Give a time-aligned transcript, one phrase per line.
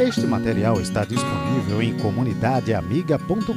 [0.00, 3.52] Este material está disponível em comunidadeamiga.com.br.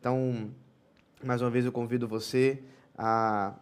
[0.00, 0.50] Então,
[1.22, 2.60] mais uma vez eu convido você
[2.98, 3.54] a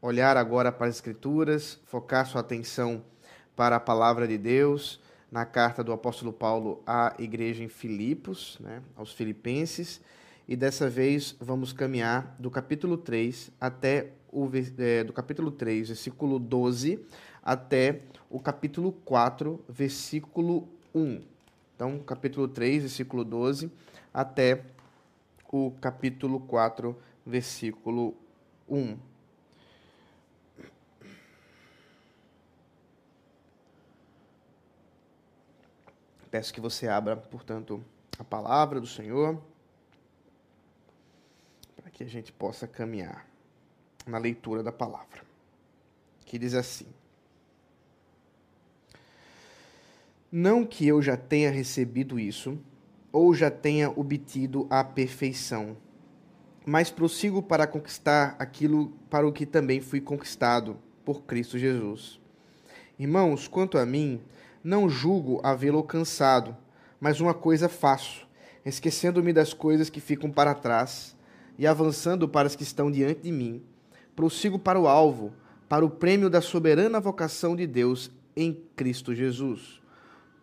[0.00, 3.04] olhar agora para as Escrituras, focar sua atenção
[3.54, 4.98] para a palavra de Deus,
[5.30, 10.00] na carta do apóstolo Paulo à igreja em Filipos, né, aos filipenses,
[10.48, 16.38] e dessa vez vamos caminhar do capítulo 3 até o é, do capítulo 3, versículo
[16.38, 17.04] 12,
[17.46, 21.22] até o capítulo 4, versículo 1.
[21.76, 23.70] Então, capítulo 3, versículo 12,
[24.12, 24.64] até
[25.52, 28.16] o capítulo 4, versículo
[28.68, 28.98] 1.
[36.32, 37.80] Peço que você abra, portanto,
[38.18, 39.40] a palavra do Senhor,
[41.76, 43.24] para que a gente possa caminhar
[44.04, 45.22] na leitura da palavra,
[46.24, 46.86] que diz assim:
[50.30, 52.58] Não que eu já tenha recebido isso,
[53.12, 55.76] ou já tenha obtido a perfeição,
[56.66, 62.20] mas prossigo para conquistar aquilo para o que também fui conquistado por Cristo Jesus.
[62.98, 64.20] Irmãos, quanto a mim,
[64.64, 66.56] não julgo havê-lo alcançado,
[67.00, 68.26] mas uma coisa faço,
[68.64, 71.16] esquecendo-me das coisas que ficam para trás
[71.56, 73.62] e avançando para as que estão diante de mim,
[74.16, 75.32] prossigo para o alvo,
[75.68, 79.85] para o prêmio da soberana vocação de Deus em Cristo Jesus.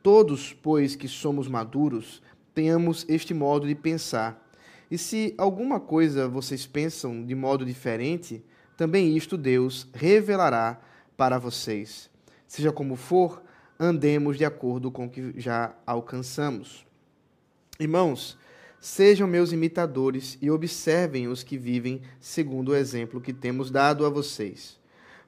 [0.03, 2.21] Todos, pois, que somos maduros,
[2.53, 4.45] tenhamos este modo de pensar.
[4.91, 8.43] E se alguma coisa vocês pensam de modo diferente,
[8.75, 10.81] também isto Deus revelará
[11.15, 12.09] para vocês.
[12.45, 13.41] Seja como for,
[13.79, 16.85] andemos de acordo com o que já alcançamos.
[17.79, 18.37] Irmãos,
[18.81, 24.09] sejam meus imitadores e observem os que vivem segundo o exemplo que temos dado a
[24.09, 24.77] vocês.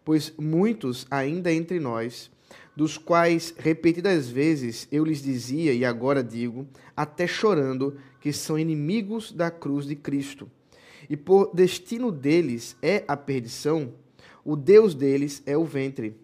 [0.04, 2.30] Pois muitos ainda entre nós,
[2.76, 9.32] dos quais repetidas vezes eu lhes dizia e agora digo, até chorando, que são inimigos
[9.32, 10.50] da cruz de Cristo.
[11.10, 13.94] E por destino deles é a perdição,
[14.44, 16.16] o Deus deles é o ventre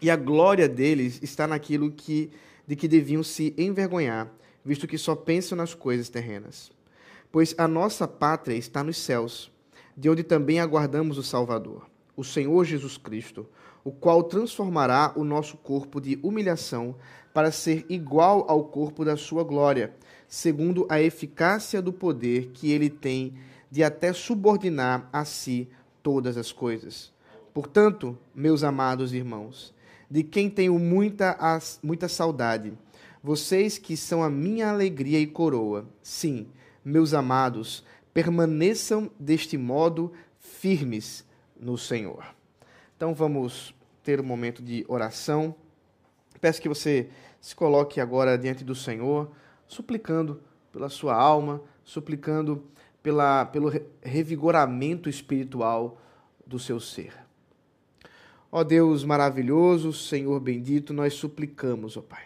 [0.00, 2.30] e a glória deles está naquilo que,
[2.66, 4.32] de que deviam se envergonhar,
[4.64, 6.70] visto que só pensam nas coisas terrenas.
[7.30, 9.50] Pois a nossa pátria está nos céus,
[9.96, 13.46] de onde também aguardamos o Salvador, o Senhor Jesus Cristo,
[13.84, 16.94] o qual transformará o nosso corpo de humilhação
[17.32, 19.94] para ser igual ao corpo da sua glória,
[20.26, 23.34] segundo a eficácia do poder que ele tem
[23.70, 25.68] de até subordinar a si
[26.02, 27.12] todas as coisas.
[27.52, 29.74] Portanto, meus amados irmãos,
[30.10, 31.36] de quem tenho muita,
[31.82, 32.72] muita saudade.
[33.22, 35.86] Vocês que são a minha alegria e coroa.
[36.02, 36.46] Sim,
[36.84, 37.84] meus amados,
[38.14, 41.24] permaneçam deste modo firmes
[41.60, 42.37] no Senhor.
[42.98, 43.72] Então vamos
[44.02, 45.54] ter um momento de oração.
[46.40, 47.08] Peço que você
[47.40, 49.30] se coloque agora diante do Senhor,
[49.68, 50.42] suplicando
[50.72, 52.64] pela sua alma, suplicando
[53.00, 53.70] pela, pelo
[54.02, 56.00] revigoramento espiritual
[56.44, 57.12] do seu ser.
[58.50, 62.24] Ó Deus maravilhoso, Senhor bendito, nós suplicamos, ó Pai.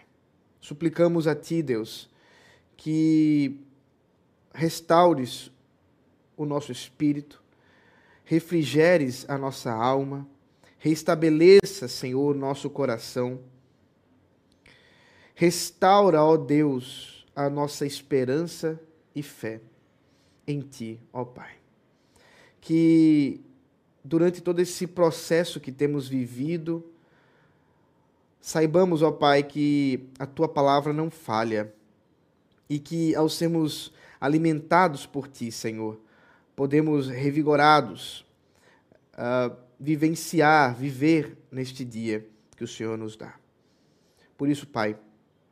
[0.59, 2.09] Suplicamos a Ti, Deus,
[2.75, 3.59] que
[4.51, 5.51] restaures
[6.35, 7.43] o nosso espírito,
[8.25, 10.27] refrigeres a nossa alma,
[10.83, 13.39] restabeleça, Senhor, nosso coração.
[15.33, 18.77] Restaura, ó Deus, a nossa esperança
[19.15, 19.61] e fé
[20.45, 21.53] em Ti, ó Pai.
[22.59, 23.39] Que
[24.03, 26.85] durante todo esse processo que temos vivido,
[28.41, 31.73] saibamos, ó Pai, que a tua palavra não falha
[32.69, 35.97] e que ao sermos alimentados por ti, Senhor,
[36.57, 38.25] podemos revigorados
[39.13, 43.35] uh, vivenciar, viver neste dia que o Senhor nos dá.
[44.37, 44.97] Por isso, Pai,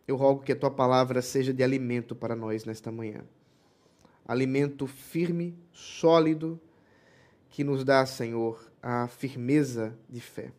[0.07, 3.25] eu rogo que a tua palavra seja de alimento para nós nesta manhã.
[4.25, 6.57] Alimento firme, sólido,
[7.49, 10.53] que nos dá, Senhor, a firmeza de fé.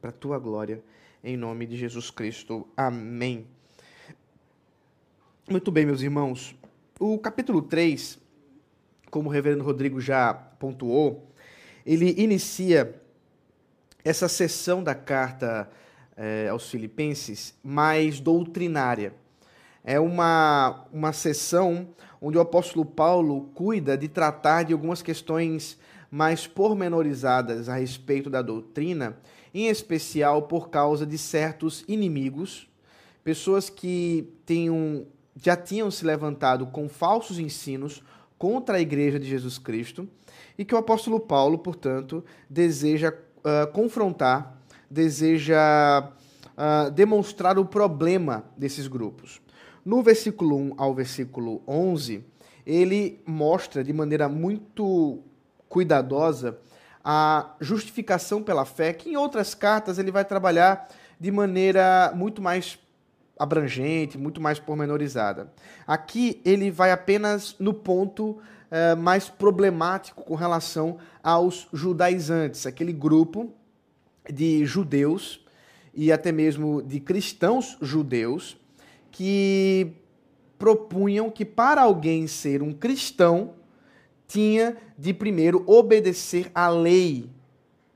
[0.00, 0.80] Para a tua glória,
[1.24, 2.68] em nome de Jesus Cristo.
[2.76, 3.44] Amém.
[5.50, 6.54] Muito bem, meus irmãos.
[7.00, 8.20] O capítulo 3,
[9.10, 11.28] como o reverendo Rodrigo já pontuou,
[11.84, 12.94] ele inicia
[14.04, 15.68] essa sessão da carta
[16.16, 19.14] eh, aos Filipenses mais doutrinária.
[19.84, 21.88] É uma, uma sessão
[22.20, 25.78] onde o apóstolo Paulo cuida de tratar de algumas questões
[26.10, 29.16] mais pormenorizadas a respeito da doutrina,
[29.54, 32.68] em especial por causa de certos inimigos,
[33.22, 38.02] pessoas que tenham, já tinham se levantado com falsos ensinos
[38.38, 40.08] contra a igreja de Jesus Cristo
[40.56, 44.58] e que o apóstolo Paulo, portanto, deseja uh, confrontar,
[44.90, 46.10] deseja
[46.56, 49.40] uh, demonstrar o problema desses grupos.
[49.84, 52.24] No versículo 1 ao versículo 11,
[52.66, 55.20] ele mostra de maneira muito
[55.68, 56.58] cuidadosa
[57.02, 60.88] a justificação pela fé, que em outras cartas ele vai trabalhar
[61.18, 62.78] de maneira muito mais
[63.38, 65.52] abrangente, muito mais pormenorizada.
[65.86, 68.38] Aqui ele vai apenas no ponto
[68.70, 73.52] eh, mais problemático com relação aos judaizantes, aquele grupo
[74.30, 75.44] de judeus
[75.94, 78.58] e até mesmo de cristãos judeus
[79.10, 79.92] que
[80.58, 83.54] propunham que para alguém ser um cristão
[84.26, 87.30] tinha de primeiro obedecer à lei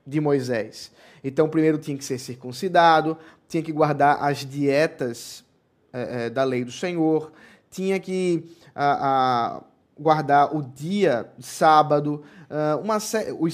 [0.05, 0.91] de Moisés.
[1.23, 3.17] Então, primeiro tinha que ser circuncidado,
[3.53, 5.43] tinha que guardar as dietas
[5.93, 7.31] é, é, da lei do Senhor,
[7.69, 9.63] tinha que a, a,
[9.95, 12.97] guardar o dia sábado, uh, uma,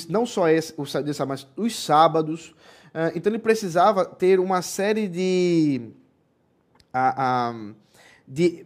[0.08, 2.56] não só esse, o dia sábado, mas os sábados.
[2.94, 5.92] Uh, então, ele precisava ter uma série de,
[8.26, 8.66] de,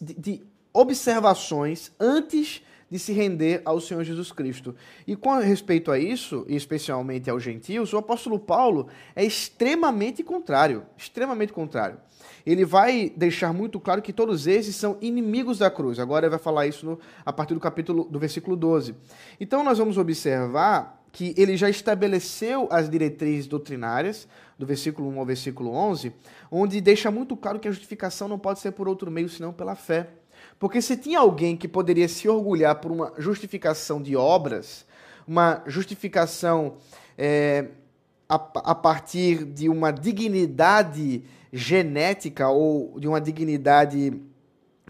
[0.00, 0.42] de, de
[0.72, 4.74] observações antes de se render ao Senhor Jesus Cristo.
[5.06, 10.84] E com respeito a isso, e especialmente aos gentios, o apóstolo Paulo é extremamente contrário,
[10.96, 11.98] extremamente contrário.
[12.46, 15.98] Ele vai deixar muito claro que todos esses são inimigos da cruz.
[15.98, 18.94] Agora ele vai falar isso no, a partir do capítulo do versículo 12.
[19.40, 24.26] Então nós vamos observar que ele já estabeleceu as diretrizes doutrinárias,
[24.58, 26.12] do versículo 1 ao versículo 11,
[26.50, 29.76] onde deixa muito claro que a justificação não pode ser por outro meio senão pela
[29.76, 30.10] fé.
[30.58, 34.84] Porque se tinha alguém que poderia se orgulhar por uma justificação de obras,
[35.26, 36.74] uma justificação
[37.18, 37.66] é,
[38.28, 41.22] a, a partir de uma dignidade
[41.52, 44.12] genética ou de uma dignidade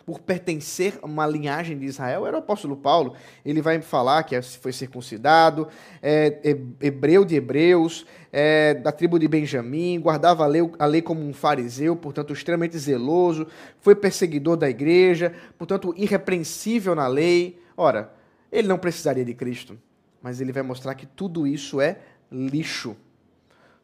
[0.05, 3.15] por pertencer a uma linhagem de Israel era o apóstolo Paulo.
[3.45, 5.69] Ele vai falar que foi circuncidado,
[6.03, 11.27] é, hebreu de hebreus, é, da tribo de Benjamim, guardava a lei, a lei como
[11.27, 13.47] um fariseu, portanto extremamente zeloso,
[13.81, 17.59] foi perseguidor da igreja, portanto irrepreensível na lei.
[17.77, 18.12] Ora,
[18.53, 19.79] ele não precisaria de Cristo,
[20.21, 21.99] mas ele vai mostrar que tudo isso é
[22.31, 22.97] lixo.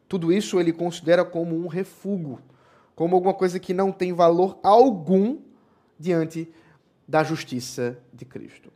[0.07, 2.39] Tudo isso ele considera como um refúgio,
[2.95, 5.37] como alguma coisa que não tem valor algum
[6.01, 6.51] diante
[7.07, 8.71] da justiça de Cristo.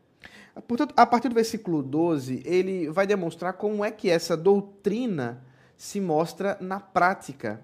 [0.68, 5.44] Portanto, a partir do versículo 12, ele vai demonstrar como é que essa doutrina
[5.75, 7.60] se mostra na prática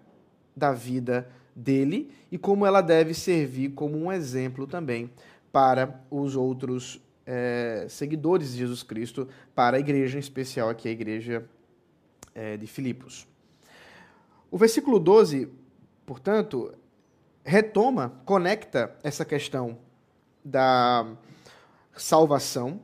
[0.56, 5.10] da vida dele e como ela deve servir como um exemplo também
[5.52, 10.92] para os outros é, seguidores de Jesus Cristo, para a igreja em especial aqui, a
[10.92, 11.46] igreja
[12.34, 13.28] é, de Filipos.
[14.50, 15.48] O versículo 12,
[16.06, 16.74] portanto,
[17.44, 19.78] retoma, conecta essa questão
[20.44, 21.08] da
[21.96, 22.80] salvação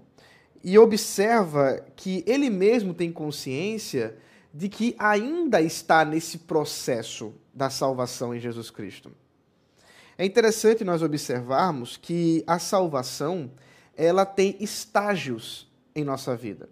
[0.64, 4.18] e observa que ele mesmo tem consciência
[4.54, 9.12] de que ainda está nesse processo da salvação em Jesus Cristo.
[10.18, 13.52] É interessante nós observarmos que a salvação
[13.96, 16.70] ela tem estágios em nossa vida.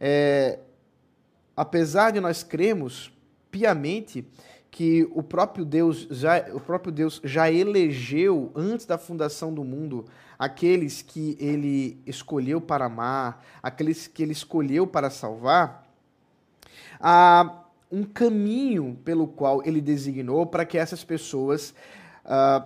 [0.00, 0.58] É,
[1.56, 3.12] apesar de nós cremos
[3.50, 4.26] piamente
[4.76, 10.04] que o próprio Deus já o próprio Deus já elegeu antes da fundação do mundo
[10.38, 15.90] aqueles que ele escolheu para amar, aqueles que ele escolheu para salvar,
[17.00, 21.72] há um caminho pelo qual ele designou para que essas pessoas
[22.26, 22.62] uh,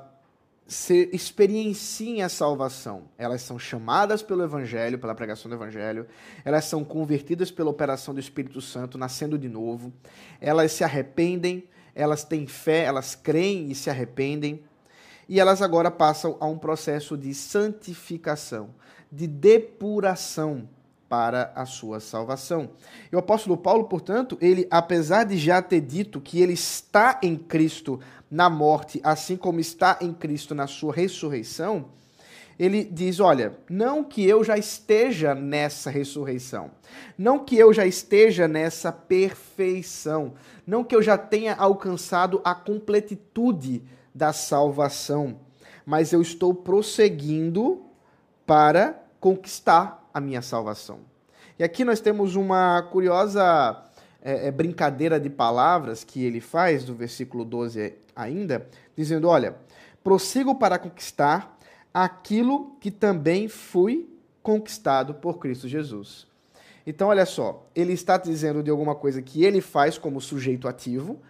[0.66, 3.04] se experienciem a salvação.
[3.16, 6.08] Elas são chamadas pelo Evangelho, pela pregação do Evangelho,
[6.44, 9.92] elas são convertidas pela operação do Espírito Santo, nascendo de novo,
[10.40, 11.68] elas se arrependem,
[12.00, 14.62] elas têm fé, elas creem e se arrependem,
[15.28, 18.70] e elas agora passam a um processo de santificação,
[19.12, 20.68] de depuração
[21.08, 22.70] para a sua salvação.
[23.12, 27.36] E o apóstolo Paulo, portanto, ele, apesar de já ter dito que ele está em
[27.36, 31.90] Cristo na morte, assim como está em Cristo na sua ressurreição,
[32.60, 36.70] ele diz: Olha, não que eu já esteja nessa ressurreição,
[37.16, 40.34] não que eu já esteja nessa perfeição,
[40.66, 43.82] não que eu já tenha alcançado a completitude
[44.14, 45.40] da salvação,
[45.86, 47.82] mas eu estou prosseguindo
[48.44, 50.98] para conquistar a minha salvação.
[51.58, 53.82] E aqui nós temos uma curiosa
[54.20, 59.56] é, é, brincadeira de palavras que ele faz, do versículo 12 ainda, dizendo: Olha,
[60.04, 61.58] prossigo para conquistar
[61.92, 64.08] aquilo que também fui
[64.42, 66.26] conquistado por Cristo Jesus.
[66.86, 71.20] Então, olha só, ele está dizendo de alguma coisa que ele faz como sujeito ativo,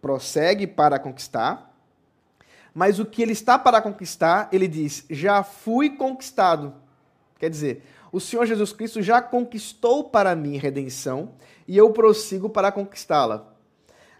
[0.00, 1.72] prossegue para conquistar,
[2.74, 6.74] mas o que ele está para conquistar, ele diz: já fui conquistado.
[7.38, 11.32] Quer dizer, o Senhor Jesus Cristo já conquistou para mim redenção
[11.66, 13.52] e eu prossigo para conquistá-la.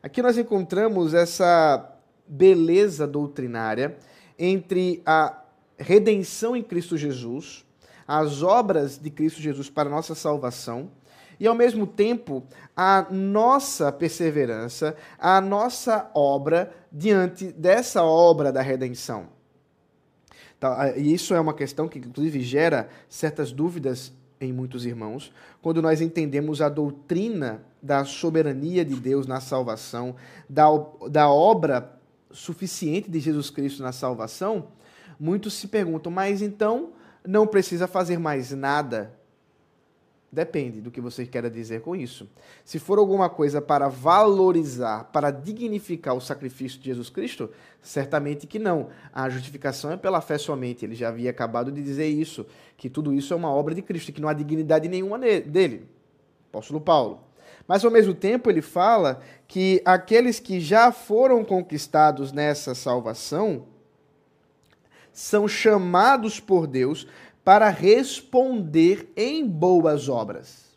[0.03, 1.91] Aqui nós encontramos essa
[2.27, 3.97] beleza doutrinária
[4.39, 5.42] entre a
[5.83, 7.65] redenção em Cristo Jesus,
[8.07, 10.91] as obras de Cristo Jesus para nossa salvação
[11.39, 12.43] e, ao mesmo tempo,
[12.77, 19.29] a nossa perseverança, a nossa obra diante dessa obra da redenção.
[20.61, 25.81] Tá, e isso é uma questão que, inclusive, gera certas dúvidas em muitos irmãos, quando
[25.81, 30.15] nós entendemos a doutrina da soberania de Deus na salvação,
[30.49, 30.67] da,
[31.11, 31.99] da obra
[32.31, 34.69] suficiente de Jesus Cristo na salvação,
[35.23, 36.91] muitos se perguntam, mas então
[37.27, 39.15] não precisa fazer mais nada
[40.33, 42.27] Depende do que você quer dizer com isso.
[42.65, 47.51] Se for alguma coisa para valorizar, para dignificar o sacrifício de Jesus Cristo,
[47.83, 48.89] certamente que não.
[49.13, 50.87] A justificação é pela fé somente.
[50.87, 52.47] Ele já havia acabado de dizer isso,
[52.79, 55.87] que tudo isso é uma obra de Cristo, que não há dignidade nenhuma dele.
[56.49, 57.21] Apóstolo Paulo.
[57.69, 63.67] Mas ao mesmo tempo ele fala que aqueles que já foram conquistados nessa salvação
[65.13, 67.07] são chamados por Deus
[67.45, 70.73] para responder em boas obras.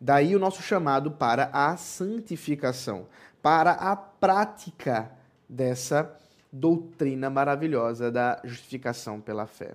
[0.00, 3.06] Daí o nosso chamado para a santificação,
[3.42, 5.10] para a prática
[5.48, 6.16] dessa
[6.50, 9.74] doutrina maravilhosa da justificação pela fé.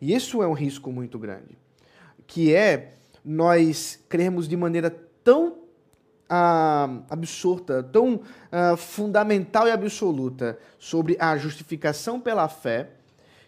[0.00, 1.58] E isso é um risco muito grande,
[2.26, 4.90] que é nós crermos de maneira
[5.22, 5.58] tão
[6.30, 8.20] ah, absurda, tão
[8.52, 12.92] ah, fundamental e absoluta sobre a justificação pela fé,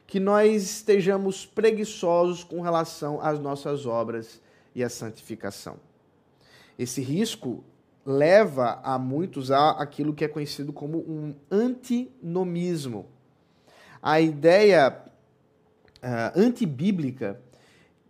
[0.04, 4.42] que nós estejamos preguiçosos com relação às nossas obras
[4.74, 5.76] e à santificação.
[6.76, 7.64] Esse risco
[8.04, 13.06] leva a muitos a aquilo que é conhecido como um antinomismo.
[14.02, 15.00] A ideia
[15.98, 17.40] uh, antibíblica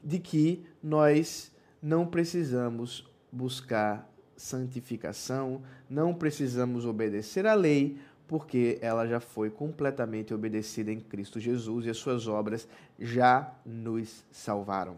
[0.02, 4.11] de que nós não precisamos buscar
[4.42, 7.96] santificação, não precisamos obedecer à lei,
[8.26, 12.66] porque ela já foi completamente obedecida em Cristo Jesus e as suas obras
[12.98, 14.96] já nos salvaram.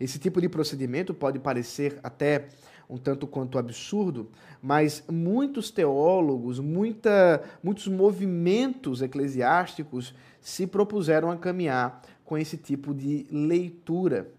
[0.00, 2.48] Esse tipo de procedimento pode parecer até
[2.90, 4.28] um tanto quanto absurdo,
[4.60, 13.24] mas muitos teólogos, muita, muitos movimentos eclesiásticos se propuseram a caminhar com esse tipo de
[13.30, 14.32] leitura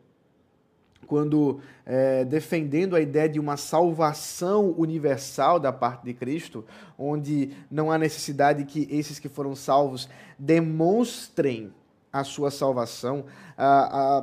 [1.04, 6.66] quando é, defendendo a ideia de uma salvação universal da parte de Cristo,
[6.98, 11.74] onde não há necessidade que esses que foram salvos demonstrem
[12.12, 13.26] a sua salvação,
[13.58, 14.20] a,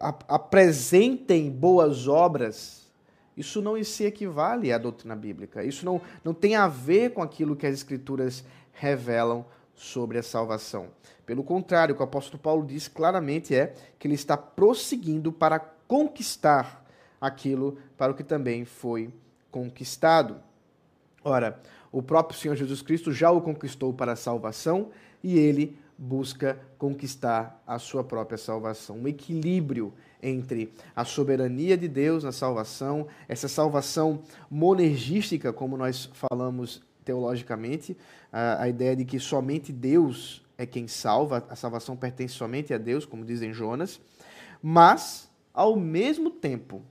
[0.00, 2.90] a, a, apresentem boas obras,
[3.36, 5.62] isso não se equivale à doutrina bíblica.
[5.62, 9.44] Isso não, não tem a ver com aquilo que as Escrituras revelam
[9.74, 10.88] sobre a salvação.
[11.24, 15.60] Pelo contrário, o que o apóstolo Paulo diz claramente é que ele está prosseguindo para
[15.88, 16.84] conquistar
[17.20, 19.12] aquilo para o que também foi
[19.50, 20.36] conquistado.
[21.24, 24.90] Ora, o próprio Senhor Jesus Cristo já o conquistou para a salvação
[25.24, 28.98] e ele busca conquistar a sua própria salvação.
[28.98, 29.92] Um equilíbrio
[30.22, 37.96] entre a soberania de Deus na salvação, essa salvação monergística, como nós falamos teologicamente,
[38.32, 42.78] a, a ideia de que somente Deus é quem salva, a salvação pertence somente a
[42.78, 44.00] Deus, como dizem Jonas,
[44.62, 45.27] mas
[45.58, 46.82] ao mesmo tempo,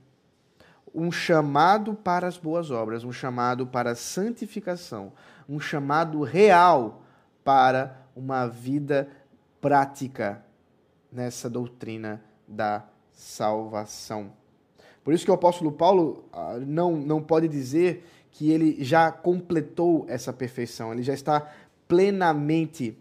[0.94, 5.10] um chamado para as boas obras, um chamado para a santificação,
[5.48, 7.00] um chamado real
[7.42, 9.08] para uma vida
[9.58, 10.44] prática
[11.10, 14.34] nessa doutrina da salvação.
[15.02, 20.04] Por isso que o apóstolo Paulo ah, não, não pode dizer que ele já completou
[20.08, 21.50] essa perfeição, ele já está
[21.88, 22.98] plenamente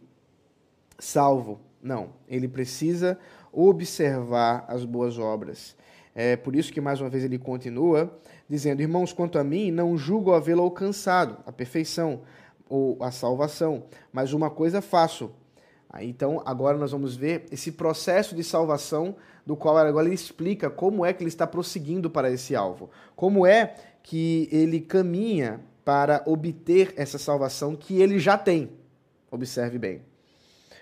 [0.98, 1.60] salvo.
[1.84, 3.20] Não, ele precisa
[3.58, 5.76] observar as boas obras.
[6.14, 8.12] É por isso que, mais uma vez, ele continua
[8.48, 12.22] dizendo: Irmãos, quanto a mim, não julgo havê-lo alcançado, a perfeição
[12.70, 15.32] ou a salvação, mas uma coisa faço.
[16.02, 21.06] Então, agora nós vamos ver esse processo de salvação, do qual agora ele explica como
[21.06, 22.90] é que ele está prosseguindo para esse alvo.
[23.16, 23.74] Como é
[24.04, 28.70] que ele caminha para obter essa salvação que ele já tem.
[29.32, 30.02] Observe bem.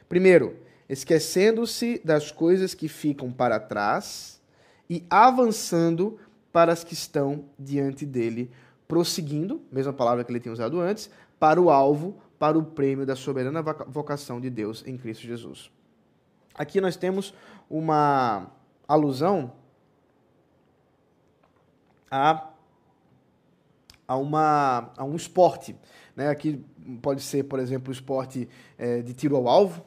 [0.09, 4.41] Primeiro, esquecendo-se das coisas que ficam para trás
[4.89, 6.19] e avançando
[6.51, 8.51] para as que estão diante dele,
[8.87, 13.15] prosseguindo, mesma palavra que ele tinha usado antes, para o alvo, para o prêmio da
[13.15, 15.71] soberana vocação de Deus em Cristo Jesus.
[16.53, 17.33] Aqui nós temos
[17.69, 18.51] uma
[18.87, 19.51] alusão
[22.09, 22.49] a,
[24.07, 25.75] a, uma, a um esporte.
[26.15, 26.29] Né?
[26.29, 26.63] Aqui
[27.01, 29.85] pode ser, por exemplo, o esporte é, de tiro ao alvo,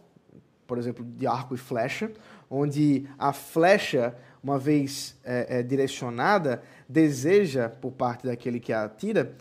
[0.69, 2.13] por exemplo, de arco e flecha,
[2.51, 9.35] onde a flecha, uma vez é, é, direcionada, deseja, por parte daquele que a atira,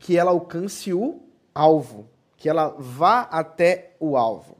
[0.00, 1.22] que ela alcance o
[1.54, 4.56] alvo, que ela vá até o alvo.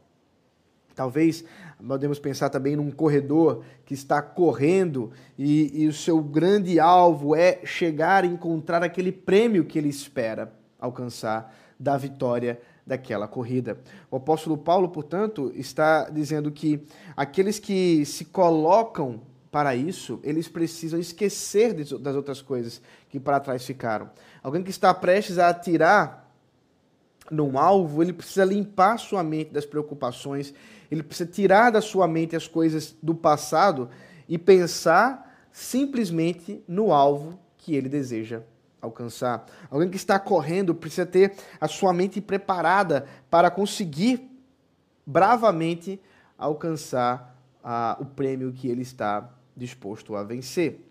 [0.95, 1.43] Talvez
[1.85, 7.59] podemos pensar também num corredor que está correndo e, e, o seu grande alvo é
[7.65, 13.77] chegar e encontrar aquele prêmio que ele espera alcançar da vitória daquela corrida.
[14.09, 16.81] O apóstolo Paulo, portanto, está dizendo que
[17.15, 23.65] aqueles que se colocam para isso, eles precisam esquecer das outras coisas que para trás
[23.65, 24.09] ficaram.
[24.41, 26.31] Alguém que está prestes a atirar
[27.29, 30.53] num alvo, ele precisa limpar sua mente das preocupações,
[30.89, 33.89] ele precisa tirar da sua mente as coisas do passado
[34.29, 38.43] e pensar simplesmente no alvo que ele deseja
[38.81, 39.45] alcançar.
[39.69, 44.29] Alguém que está correndo precisa ter a sua mente preparada para conseguir
[45.05, 46.01] bravamente
[46.37, 50.81] alcançar ah, o prêmio que ele está disposto a vencer.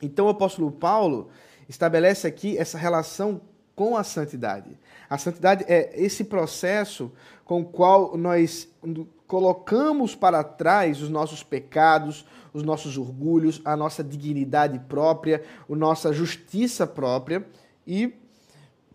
[0.00, 1.30] Então o apóstolo Paulo
[1.68, 3.40] estabelece aqui essa relação
[3.74, 4.78] com a santidade.
[5.08, 7.12] A santidade é esse processo
[7.44, 8.68] com o qual nós
[9.32, 12.22] colocamos para trás os nossos pecados,
[12.52, 17.42] os nossos orgulhos, a nossa dignidade própria, a nossa justiça própria
[17.86, 18.12] e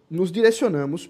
[0.08, 1.10] nos direcionamos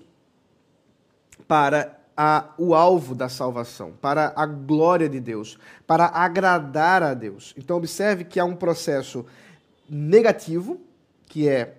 [1.45, 7.53] para a, o alvo da salvação, para a glória de Deus, para agradar a Deus.
[7.57, 9.25] Então, observe que há um processo
[9.89, 10.79] negativo,
[11.27, 11.75] que é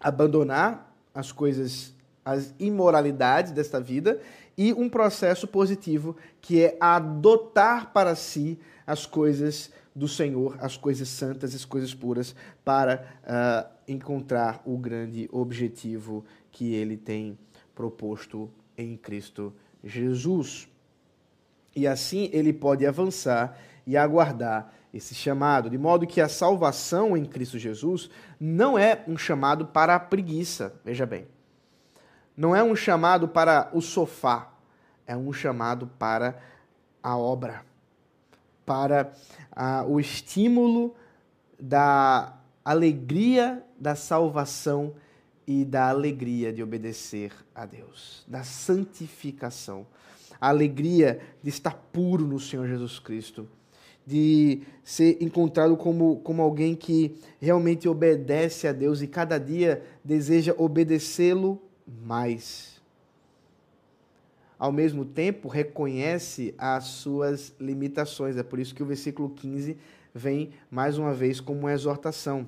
[0.00, 1.92] abandonar as coisas,
[2.24, 4.20] as imoralidades desta vida,
[4.58, 11.08] e um processo positivo, que é adotar para si as coisas do Senhor, as coisas
[11.08, 12.34] santas, as coisas puras,
[12.64, 17.38] para uh, encontrar o grande objetivo que ele tem
[17.72, 20.68] proposto em Cristo Jesus.
[21.74, 27.24] E assim ele pode avançar e aguardar esse chamado, de modo que a salvação em
[27.24, 28.10] Cristo Jesus
[28.40, 31.26] não é um chamado para a preguiça, veja bem.
[32.36, 34.52] Não é um chamado para o sofá,
[35.08, 36.38] é um chamado para
[37.02, 37.64] a obra,
[38.66, 39.10] para
[39.50, 40.94] ah, o estímulo
[41.58, 44.94] da alegria da salvação
[45.46, 49.86] e da alegria de obedecer a Deus, da santificação,
[50.38, 53.48] a alegria de estar puro no Senhor Jesus Cristo,
[54.06, 60.54] de ser encontrado como, como alguém que realmente obedece a Deus e cada dia deseja
[60.58, 62.77] obedecê-lo mais.
[64.58, 68.36] Ao mesmo tempo, reconhece as suas limitações.
[68.36, 69.76] É por isso que o versículo 15
[70.12, 72.46] vem mais uma vez como uma exortação.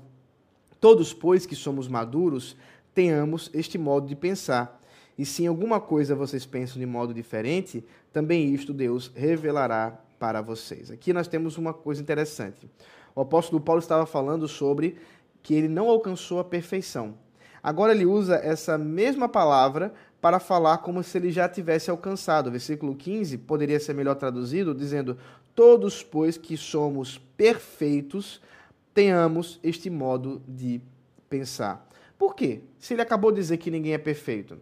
[0.81, 2.57] Todos, pois, que somos maduros,
[2.93, 4.81] tenhamos este modo de pensar.
[5.17, 10.41] E se em alguma coisa vocês pensam de modo diferente, também isto Deus revelará para
[10.41, 10.91] vocês.
[10.91, 12.69] Aqui nós temos uma coisa interessante.
[13.15, 14.97] O apóstolo Paulo estava falando sobre
[15.43, 17.15] que ele não alcançou a perfeição.
[17.63, 22.49] Agora ele usa essa mesma palavra para falar como se ele já tivesse alcançado.
[22.49, 25.17] O versículo 15 poderia ser melhor traduzido dizendo:
[25.55, 28.41] Todos, pois que somos perfeitos,
[28.93, 30.81] tenhamos este modo de
[31.29, 31.89] pensar.
[32.19, 32.61] Por quê?
[32.79, 34.59] Se ele acabou de dizer que ninguém é perfeito.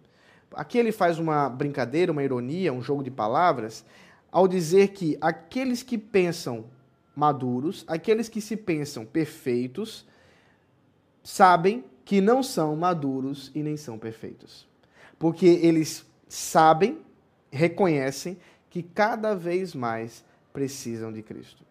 [0.53, 3.85] Aqui ele faz uma brincadeira, uma ironia, um jogo de palavras,
[4.31, 6.67] ao dizer que aqueles que pensam
[7.15, 10.07] maduros, aqueles que se pensam perfeitos,
[11.23, 14.68] sabem que não são maduros e nem são perfeitos.
[15.19, 16.99] Porque eles sabem,
[17.51, 18.39] reconhecem
[18.71, 21.65] que cada vez mais precisam de Cristo.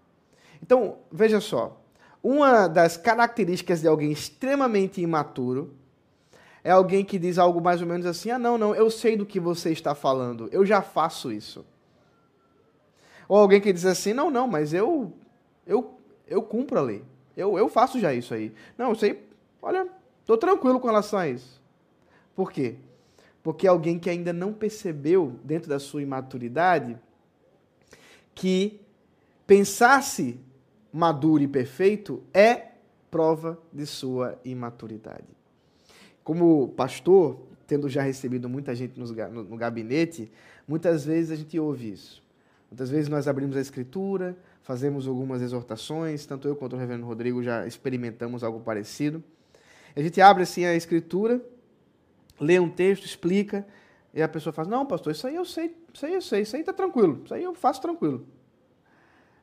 [0.62, 1.80] Então, veja só,
[2.24, 5.74] uma das características de alguém extremamente imaturo
[6.64, 9.26] é alguém que diz algo mais ou menos assim: ah, não, não, eu sei do
[9.26, 11.66] que você está falando, eu já faço isso.
[13.30, 15.14] Ou alguém que diz assim: não, não, mas eu,
[15.66, 17.04] eu, eu cumpro a lei,
[17.36, 18.54] eu, eu faço já isso aí.
[18.78, 19.24] Não, eu sei,
[19.62, 19.88] olha,
[20.20, 21.62] estou tranquilo com relação a isso.
[22.36, 22.76] Por quê?
[23.48, 26.98] Porque é alguém que ainda não percebeu, dentro da sua imaturidade,
[28.36, 28.82] que
[29.48, 30.38] pensar-se
[30.92, 32.72] maduro e perfeito é
[33.10, 35.30] prova de sua imaturidade.
[36.26, 40.30] Como pastor, tendo já recebido muita gente no gabinete,
[40.68, 42.22] muitas vezes a gente ouve isso.
[42.70, 47.42] Muitas vezes nós abrimos a escritura, fazemos algumas exortações, tanto eu quanto o reverendo Rodrigo
[47.42, 49.24] já experimentamos algo parecido.
[49.96, 51.42] A gente abre assim a escritura,
[52.40, 53.66] lê um texto, explica,
[54.14, 56.56] e a pessoa fala: Não, pastor, isso aí eu sei, isso aí eu sei, isso
[56.56, 58.26] aí está tranquilo, isso aí eu faço tranquilo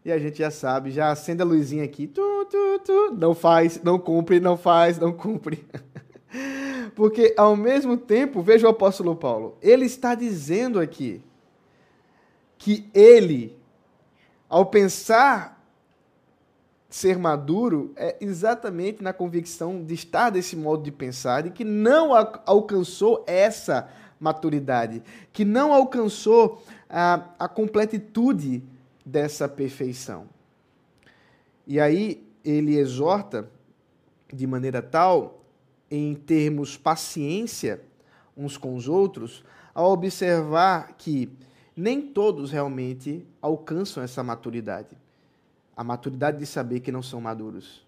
[0.04, 3.82] e a gente já sabe, já acende a luzinha aqui, tu, tu, tu, não faz,
[3.82, 5.66] não cumpre, não faz, não cumpre.
[6.94, 11.22] Porque ao mesmo tempo, veja o apóstolo Paulo, ele está dizendo aqui
[12.58, 13.56] que ele,
[14.48, 15.53] ao pensar
[16.94, 22.14] ser maduro é exatamente na convicção de estar desse modo de pensar e que não
[22.46, 25.02] alcançou essa maturidade,
[25.32, 28.62] que não alcançou a, a completitude
[29.04, 30.28] dessa perfeição.
[31.66, 33.50] E aí ele exorta
[34.32, 35.42] de maneira tal,
[35.90, 37.82] em termos paciência
[38.36, 39.42] uns com os outros,
[39.74, 41.28] ao observar que
[41.76, 44.96] nem todos realmente alcançam essa maturidade.
[45.76, 47.84] A maturidade de saber que não são maduros.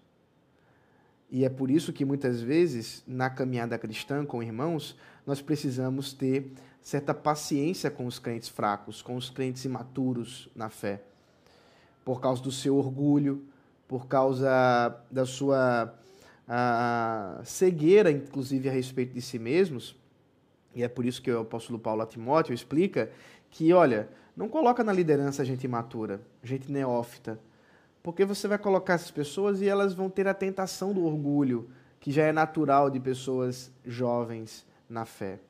[1.29, 6.53] E é por isso que muitas vezes, na caminhada cristã com irmãos, nós precisamos ter
[6.81, 11.01] certa paciência com os crentes fracos, com os crentes imaturos na fé.
[12.05, 13.45] Por causa do seu orgulho,
[13.87, 14.49] por causa
[15.11, 15.93] da sua
[16.47, 19.95] a cegueira, inclusive, a respeito de si mesmos.
[20.73, 23.11] E é por isso que o apóstolo Paulo a Timóteo explica
[23.49, 27.37] que, olha, não coloca na liderança gente imatura, gente neófita,
[28.07, 32.09] porque você vai colocar essas pessoas e elas vão ter a tentação do orgulho, que
[32.09, 35.41] já é natural de pessoas jovens na fé.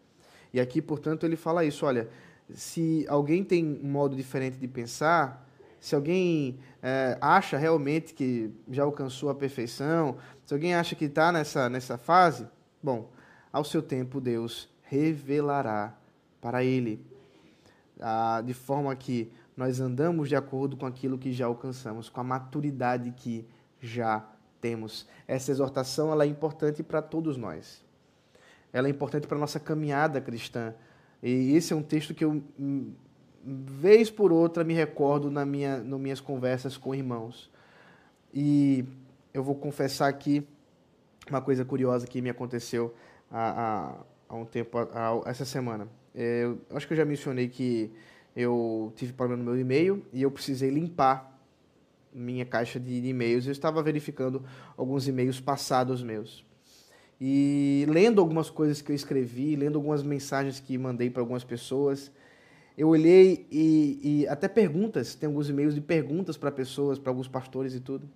[0.52, 2.10] E aqui, portanto, ele fala isso: olha,
[2.52, 5.48] se alguém tem um modo diferente de pensar,
[5.80, 11.32] se alguém é, acha realmente que já alcançou a perfeição, se alguém acha que está
[11.32, 12.48] nessa, nessa fase,
[12.82, 13.12] bom,
[13.54, 15.96] ao seu tempo Deus revelará
[16.41, 17.06] para ele,
[18.02, 22.24] ah, de forma que nós andamos de acordo com aquilo que já alcançamos, com a
[22.24, 23.46] maturidade que
[23.82, 24.26] já
[24.62, 25.08] temos.
[25.28, 27.86] Essa exortação ela é importante para todos nós
[28.72, 30.74] ela é importante para a nossa caminhada cristã.
[31.22, 32.43] E esse é um texto que eu,
[33.43, 37.50] vez por outra, me recordo na minha, nas minhas conversas com irmãos.
[38.34, 38.86] E
[39.34, 40.48] eu vou confessar aqui
[41.30, 42.93] uma coisa curiosa que me aconteceu
[43.32, 43.96] há, há,
[44.30, 45.88] há um tempo, há, essa semana.
[46.13, 47.91] É, eu acho que eu já mencionei que
[48.38, 51.36] eu tive problema no meu e-mail e eu precisei limpar
[52.13, 53.47] minha caixa de e-mails.
[53.47, 54.43] Eu estava verificando
[54.78, 56.45] alguns e-mails passados meus.
[57.19, 62.12] E lendo algumas coisas que eu escrevi, lendo algumas mensagens que mandei para algumas pessoas,
[62.78, 67.28] eu olhei e, e, até perguntas, tem alguns e-mails de perguntas para pessoas, para alguns
[67.28, 68.08] pastores e tudo.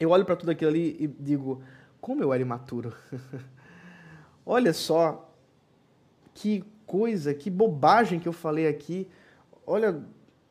[0.00, 1.62] Eu olho para tudo aquilo ali e digo,
[2.00, 2.94] como eu era imaturo.
[4.46, 5.30] Olha só
[6.32, 9.06] que coisa, que bobagem que eu falei aqui.
[9.66, 10.02] Olha,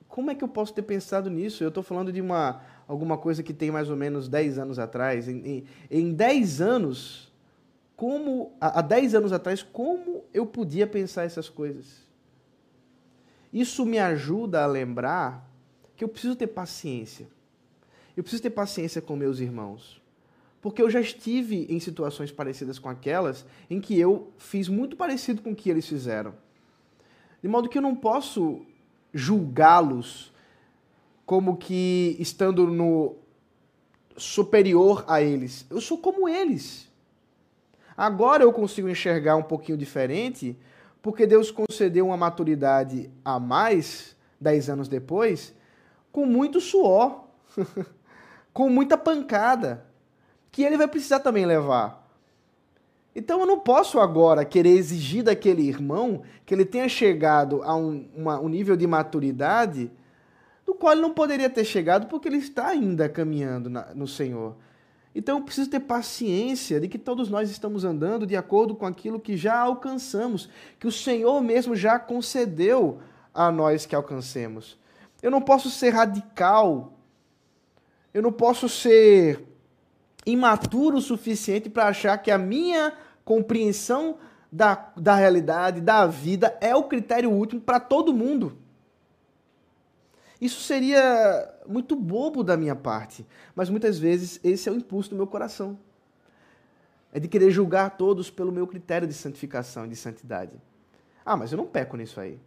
[0.08, 1.64] como é que eu posso ter pensado nisso?
[1.64, 5.28] Eu estou falando de uma alguma coisa que tem mais ou menos 10 anos atrás.
[5.28, 7.32] Em, em, em 10 anos,
[7.96, 12.04] como há 10 anos atrás, como eu podia pensar essas coisas.
[13.52, 15.50] Isso me ajuda a lembrar
[15.96, 17.28] que eu preciso ter paciência.
[18.16, 20.02] Eu preciso ter paciência com meus irmãos.
[20.62, 25.42] Porque eu já estive em situações parecidas com aquelas em que eu fiz muito parecido
[25.42, 26.34] com o que eles fizeram.
[27.42, 28.66] De modo que eu não posso
[29.14, 30.34] julgá-los
[31.26, 33.16] como que estando no
[34.18, 35.66] superior a eles.
[35.70, 36.92] Eu sou como eles.
[37.96, 40.58] Agora eu consigo enxergar um pouquinho diferente,
[41.02, 45.54] porque Deus concedeu uma maturidade a mais, dez anos depois,
[46.12, 47.26] com muito suor,
[48.54, 49.86] com muita pancada,
[50.52, 52.03] que ele vai precisar também levar.
[53.16, 58.10] Então eu não posso agora querer exigir daquele irmão que ele tenha chegado a um,
[58.16, 59.92] uma, um nível de maturidade
[60.66, 64.56] do qual ele não poderia ter chegado porque ele está ainda caminhando na, no Senhor.
[65.16, 69.20] Então eu preciso ter paciência de que todos nós estamos andando de acordo com aquilo
[69.20, 70.50] que já alcançamos,
[70.80, 73.00] que o Senhor mesmo já concedeu
[73.32, 74.78] a nós que alcancemos.
[75.22, 76.94] Eu não posso ser radical,
[78.12, 79.53] eu não posso ser
[80.26, 82.94] imaturo o suficiente para achar que a minha
[83.26, 84.18] compreensão
[84.52, 88.58] da, da realidade, da vida, é o critério último para todo mundo.
[90.40, 95.16] Isso seria muito bobo da minha parte, mas muitas vezes esse é o impulso do
[95.16, 95.80] meu coração.
[97.14, 100.52] É de querer julgar todos pelo meu critério de santificação e de santidade.
[101.26, 102.40] Ah, mas eu não peco nisso aí.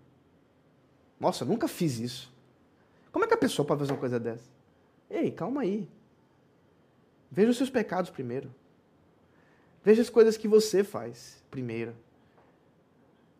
[1.18, 2.32] Nossa, eu nunca fiz isso.
[3.10, 4.50] Como é que a pessoa pode fazer uma coisa dessa?
[5.08, 5.88] Ei, calma aí.
[7.30, 8.52] Veja os seus pecados primeiro.
[9.84, 11.94] Veja as coisas que você faz primeiro.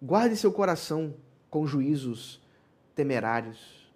[0.00, 1.14] Guarde seu coração
[1.50, 2.40] com juízos
[2.94, 3.86] temerários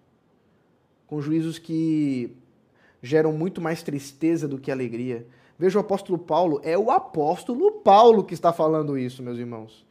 [1.11, 2.31] com juízos que
[3.03, 5.27] geram muito mais tristeza do que alegria.
[5.59, 9.85] Veja o apóstolo Paulo, é o apóstolo Paulo que está falando isso, meus irmãos.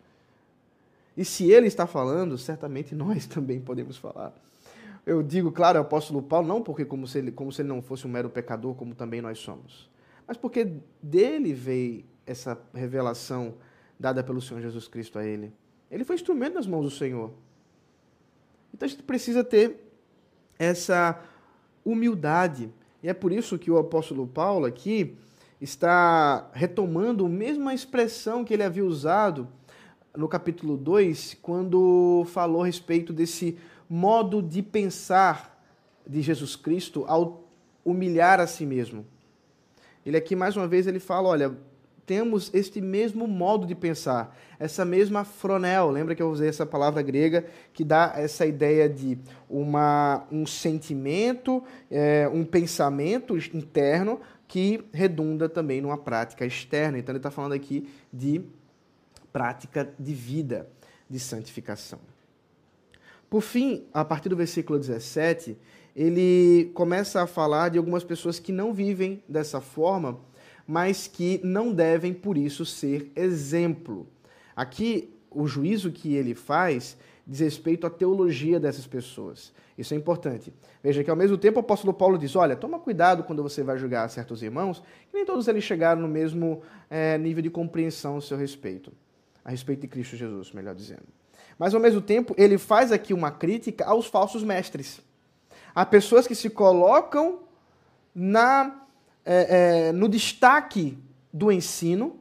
[1.14, 4.32] E se ele está falando, certamente nós também podemos falar.
[5.10, 7.82] Eu digo, claro, o apóstolo Paulo, não porque como se, ele, como se ele não
[7.82, 9.90] fosse um mero pecador, como também nós somos,
[10.24, 13.54] mas porque dele veio essa revelação
[13.98, 15.52] dada pelo Senhor Jesus Cristo a ele.
[15.90, 17.32] Ele foi instrumento nas mãos do Senhor.
[18.72, 19.84] Então a gente precisa ter
[20.56, 21.20] essa
[21.84, 22.70] humildade
[23.02, 25.16] E é por isso que o apóstolo Paulo aqui
[25.60, 29.48] está retomando a mesma expressão que ele havia usado
[30.16, 33.58] no capítulo 2, quando falou a respeito desse
[33.90, 35.60] modo de pensar
[36.06, 37.44] de Jesus Cristo ao
[37.84, 39.04] humilhar a si mesmo.
[40.06, 41.56] Ele aqui mais uma vez ele fala, olha,
[42.06, 45.90] temos este mesmo modo de pensar, essa mesma fronel.
[45.90, 51.62] Lembra que eu usei essa palavra grega que dá essa ideia de uma, um sentimento,
[51.90, 56.98] é, um pensamento interno que redunda também numa prática externa.
[56.98, 58.40] Então ele está falando aqui de
[59.32, 60.68] prática de vida,
[61.08, 62.00] de santificação.
[63.30, 65.56] Por fim, a partir do versículo 17,
[65.94, 70.18] ele começa a falar de algumas pessoas que não vivem dessa forma,
[70.66, 74.08] mas que não devem, por isso, ser exemplo.
[74.56, 79.52] Aqui, o juízo que ele faz diz respeito à teologia dessas pessoas.
[79.78, 80.52] Isso é importante.
[80.82, 83.78] Veja que, ao mesmo tempo, o apóstolo Paulo diz: olha, toma cuidado quando você vai
[83.78, 88.20] julgar certos irmãos, que nem todos eles chegaram no mesmo é, nível de compreensão a
[88.20, 88.92] seu respeito,
[89.44, 91.19] a respeito de Cristo Jesus, melhor dizendo.
[91.60, 94.98] Mas, ao mesmo tempo, ele faz aqui uma crítica aos falsos mestres.
[95.74, 97.40] Há pessoas que se colocam
[98.14, 98.80] na,
[99.26, 100.96] é, é, no destaque
[101.30, 102.16] do ensino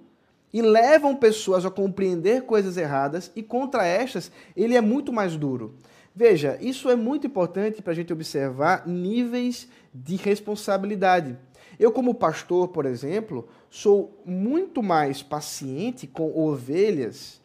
[0.52, 5.74] e levam pessoas a compreender coisas erradas, e contra estas ele é muito mais duro.
[6.14, 11.38] Veja, isso é muito importante para a gente observar níveis de responsabilidade.
[11.80, 17.39] Eu, como pastor, por exemplo, sou muito mais paciente com ovelhas,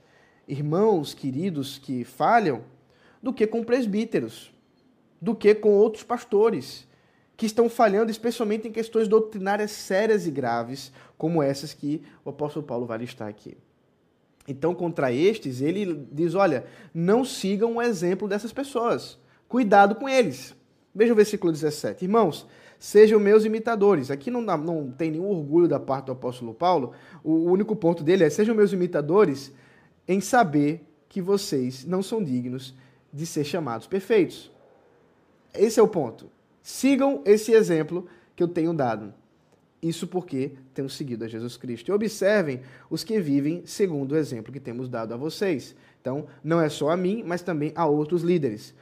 [0.47, 2.63] irmãos queridos que falham,
[3.23, 4.53] do que com presbíteros,
[5.21, 6.87] do que com outros pastores
[7.37, 12.65] que estão falhando, especialmente em questões doutrinárias sérias e graves, como essas que o apóstolo
[12.65, 13.57] Paulo vai listar aqui.
[14.47, 19.19] Então, contra estes, ele diz: olha, não sigam o exemplo dessas pessoas.
[19.49, 20.55] Cuidado com eles.
[20.95, 22.05] Veja o versículo 17.
[22.05, 22.47] Irmãos,
[22.79, 24.11] sejam meus imitadores.
[24.11, 26.93] Aqui não, não tem nenhum orgulho da parte do apóstolo Paulo.
[27.23, 29.53] O único ponto dele é: sejam meus imitadores
[30.07, 32.75] em saber que vocês não são dignos
[33.13, 34.51] de ser chamados perfeitos.
[35.55, 36.29] Esse é o ponto.
[36.63, 39.15] Sigam esse exemplo que eu tenho dado.
[39.81, 41.89] Isso porque tenho seguido a Jesus Cristo.
[41.89, 45.77] E observem os que vivem segundo o exemplo que temos dado a vocês.
[46.01, 48.75] Então, não é só a mim, mas também a outros líderes.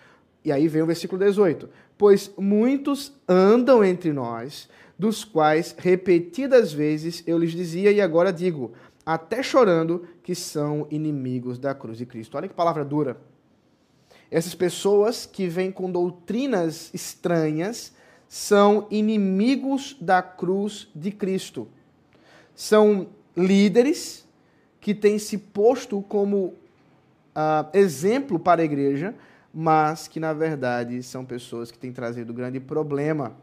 [0.45, 7.23] E aí vem o versículo 18: Pois muitos andam entre nós, dos quais repetidas vezes
[7.27, 8.73] eu lhes dizia e agora digo,
[9.05, 12.37] até chorando, que são inimigos da cruz de Cristo.
[12.37, 13.17] Olha que palavra dura.
[14.31, 17.93] Essas pessoas que vêm com doutrinas estranhas,
[18.33, 21.69] são inimigos da cruz de Cristo.
[22.55, 24.27] São líderes
[24.81, 29.15] que têm se posto como uh, exemplo para a igreja,
[29.53, 33.37] mas que na verdade são pessoas que têm trazido grande problema.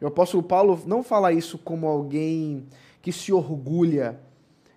[0.00, 2.68] O apóstolo Paulo não fala isso como alguém
[3.02, 4.20] que se orgulha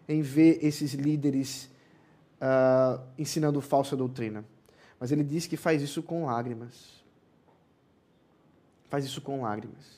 [0.07, 1.69] em ver esses líderes
[2.41, 4.43] uh, ensinando falsa doutrina,
[4.99, 7.03] mas ele diz que faz isso com lágrimas
[8.93, 9.97] faz isso com lágrimas.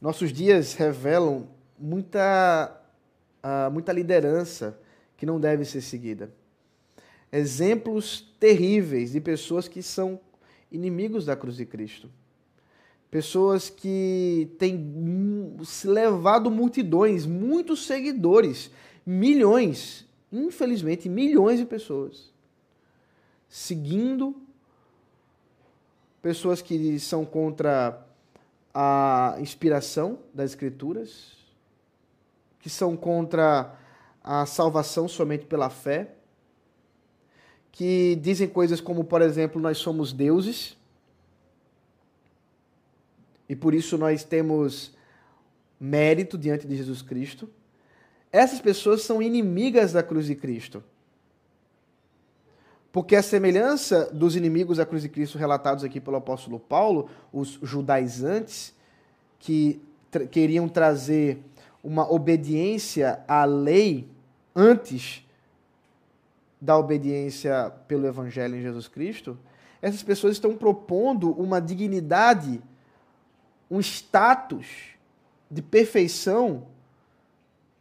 [0.00, 1.46] Nossos dias revelam
[1.78, 2.74] muita,
[3.44, 4.80] uh, muita liderança
[5.14, 6.30] que não deve ser seguida.
[7.30, 10.18] Exemplos terríveis de pessoas que são
[10.70, 12.08] inimigos da cruz de Cristo.
[13.12, 18.70] Pessoas que têm levado multidões, muitos seguidores,
[19.04, 22.32] milhões, infelizmente, milhões de pessoas,
[23.50, 24.34] seguindo
[26.22, 28.02] pessoas que são contra
[28.72, 31.32] a inspiração das Escrituras,
[32.60, 33.78] que são contra
[34.24, 36.14] a salvação somente pela fé,
[37.70, 40.80] que dizem coisas como, por exemplo, nós somos deuses
[43.52, 44.94] e por isso nós temos
[45.78, 47.50] mérito diante de Jesus Cristo.
[48.32, 50.82] Essas pessoas são inimigas da cruz de Cristo.
[52.90, 57.58] Porque a semelhança dos inimigos da cruz de Cristo relatados aqui pelo apóstolo Paulo, os
[57.62, 58.74] judaizantes,
[59.38, 61.44] que tra queriam trazer
[61.84, 64.08] uma obediência à lei
[64.56, 65.26] antes
[66.58, 69.38] da obediência pelo evangelho em Jesus Cristo,
[69.82, 72.62] essas pessoas estão propondo uma dignidade,
[73.72, 74.66] um status
[75.50, 76.66] de perfeição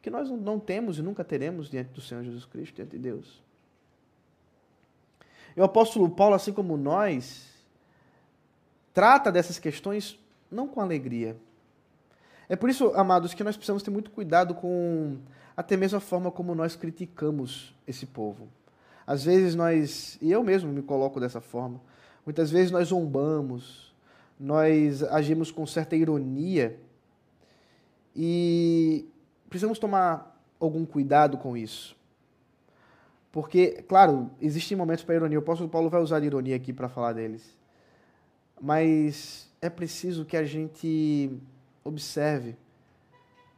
[0.02, 3.44] que nós não temos e nunca teremos diante do Senhor Jesus Cristo, diante de Deus.
[5.56, 7.50] E o apóstolo Paulo, assim como nós,
[8.94, 10.18] trata dessas questões
[10.50, 11.36] não com alegria.
[12.48, 15.18] É por isso, amados, que nós precisamos ter muito cuidado com
[15.58, 18.48] até mesmo a forma como nós criticamos esse povo.
[19.06, 21.82] Às vezes nós, e eu mesmo me coloco dessa forma,
[22.26, 23.91] muitas vezes nós zombamos,
[24.42, 26.80] nós agimos com certa ironia
[28.16, 29.08] e
[29.48, 31.96] precisamos tomar algum cuidado com isso.
[33.32, 35.38] Porque, claro, existem momentos para ironia.
[35.38, 37.56] O apóstolo Paulo vai usar ironia aqui para falar deles.
[38.60, 41.40] Mas é preciso que a gente
[41.84, 42.58] observe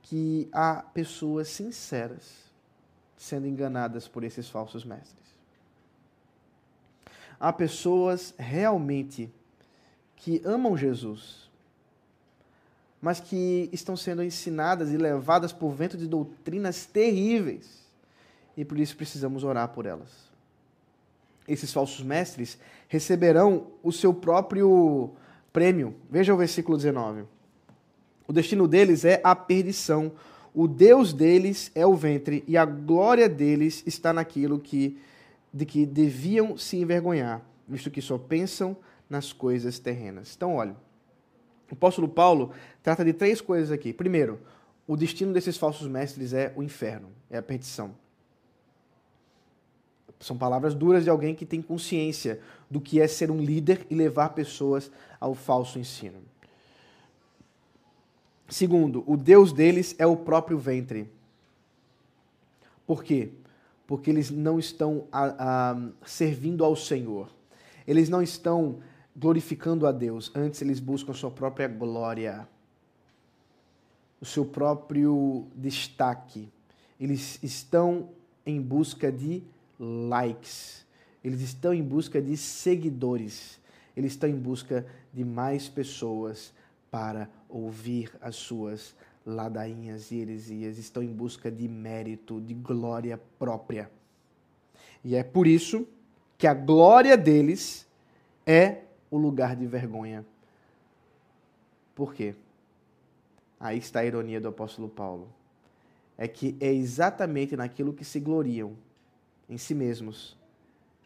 [0.01, 2.43] que há pessoas sinceras
[3.15, 5.33] sendo enganadas por esses falsos mestres.
[7.39, 9.33] Há pessoas realmente
[10.23, 11.49] que amam Jesus,
[13.01, 17.83] mas que estão sendo ensinadas e levadas por vento de doutrinas terríveis
[18.55, 20.31] e por isso precisamos orar por elas.
[21.45, 22.57] Esses falsos mestres
[22.87, 25.11] receberão o seu próprio
[25.51, 25.93] prêmio.
[26.09, 27.25] Veja o versículo 19.
[28.25, 30.13] O destino deles é a perdição.
[30.53, 34.97] O Deus deles é o ventre e a glória deles está naquilo que
[35.53, 38.75] de que deviam se envergonhar, visto que só pensam
[39.09, 40.33] nas coisas terrenas.
[40.35, 40.75] Então, olha,
[41.69, 43.93] o apóstolo Paulo trata de três coisas aqui.
[43.93, 44.39] Primeiro,
[44.87, 47.95] o destino desses falsos mestres é o inferno, é a perdição.
[50.19, 52.39] São palavras duras de alguém que tem consciência
[52.69, 54.89] do que é ser um líder e levar pessoas
[55.19, 56.19] ao falso ensino.
[58.47, 61.09] Segundo, o Deus deles é o próprio ventre.
[62.85, 63.31] Por quê?
[63.87, 67.29] Porque eles não estão a, a, servindo ao Senhor.
[67.87, 68.79] Eles não estão
[69.15, 70.31] glorificando a Deus.
[70.35, 72.47] Antes, eles buscam sua própria glória,
[74.19, 76.49] o seu próprio destaque.
[76.99, 78.09] Eles estão
[78.45, 79.43] em busca de
[79.79, 80.85] likes.
[81.23, 83.59] Eles estão em busca de seguidores.
[83.95, 86.53] Eles estão em busca de mais pessoas
[86.89, 88.95] para ouvir as suas
[89.25, 90.77] ladainhas e heresias.
[90.77, 93.89] Estão em busca de mérito, de glória própria.
[95.03, 95.87] E é por isso
[96.37, 97.85] que a glória deles
[98.45, 98.83] é
[99.15, 100.25] o lugar de vergonha.
[101.93, 102.33] Por quê?
[103.59, 105.31] Aí está a ironia do apóstolo Paulo.
[106.17, 108.75] É que é exatamente naquilo que se gloriam
[109.47, 110.35] em si mesmos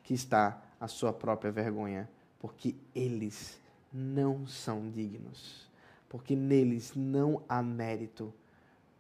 [0.04, 3.60] que está a sua própria vergonha, porque eles
[3.92, 5.70] não são dignos,
[6.08, 8.34] porque neles não há mérito,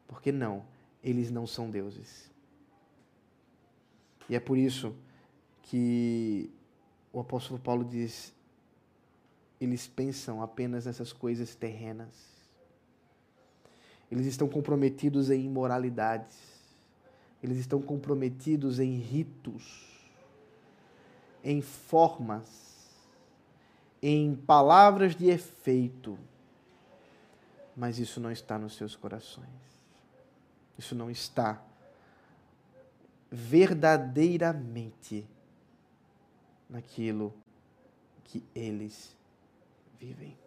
[0.06, 0.65] porque não,
[1.02, 2.30] eles não são deuses.
[4.28, 4.93] E é por isso
[5.63, 6.50] que
[7.13, 8.34] o apóstolo Paulo diz:
[9.60, 12.13] eles pensam apenas nessas coisas terrenas.
[14.12, 16.58] Eles estão comprometidos em imoralidades
[17.41, 19.86] eles estão comprometidos em ritos,
[21.43, 22.48] em formas,
[24.02, 26.17] em palavras de efeito.
[27.76, 29.48] Mas isso não está nos seus corações.
[30.78, 31.62] Isso não está
[33.30, 35.28] verdadeiramente
[36.70, 37.34] naquilo
[38.24, 39.16] que eles
[39.99, 40.38] vivem.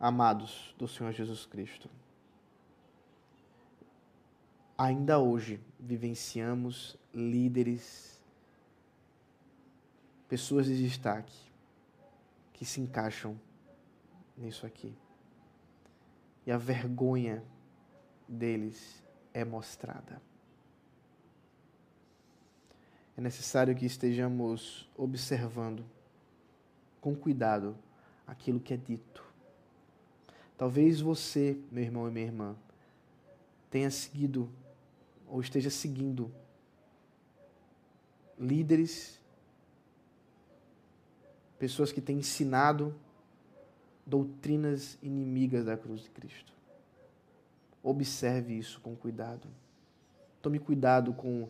[0.00, 1.90] Amados do Senhor Jesus Cristo,
[4.76, 8.22] ainda hoje vivenciamos líderes,
[10.28, 11.36] pessoas de destaque
[12.52, 13.38] que se encaixam
[14.36, 14.96] nisso aqui.
[16.46, 17.42] E a vergonha
[18.28, 19.02] deles
[19.34, 20.22] é mostrada.
[23.18, 25.84] É necessário que estejamos observando
[27.00, 27.76] com cuidado
[28.24, 29.24] aquilo que é dito.
[30.56, 32.56] Talvez você, meu irmão e minha irmã,
[33.68, 34.48] tenha seguido
[35.26, 36.30] ou esteja seguindo
[38.38, 39.20] líderes,
[41.58, 42.94] pessoas que têm ensinado
[44.06, 46.52] doutrinas inimigas da cruz de Cristo.
[47.82, 49.48] Observe isso com cuidado.
[50.40, 51.48] Tome cuidado com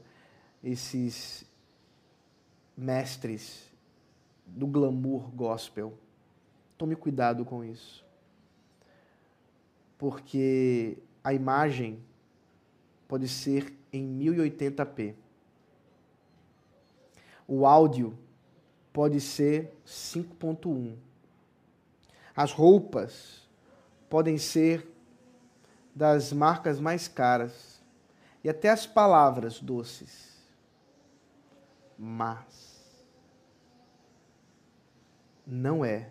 [0.64, 1.46] esses
[2.78, 3.68] mestres
[4.46, 5.92] do glamour gospel.
[6.78, 8.04] Tome cuidado com isso.
[9.98, 11.98] Porque a imagem
[13.08, 15.14] pode ser em 1080p.
[17.48, 18.16] O áudio
[18.92, 20.94] pode ser 5.1.
[22.36, 23.48] As roupas
[24.08, 24.88] podem ser
[25.92, 27.82] das marcas mais caras
[28.44, 30.38] e até as palavras doces.
[31.98, 32.67] Mas
[35.48, 36.10] não é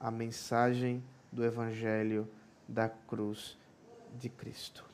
[0.00, 2.26] a mensagem do evangelho
[2.66, 3.56] da cruz
[4.18, 4.90] de Cristo.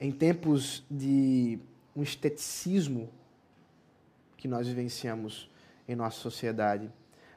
[0.00, 1.58] em tempos de
[1.94, 3.10] um esteticismo
[4.36, 5.50] que nós vivenciamos
[5.88, 6.90] em nossa sociedade,